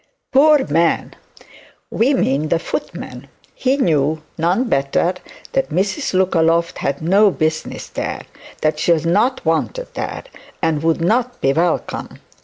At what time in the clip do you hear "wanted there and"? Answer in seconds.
9.45-10.81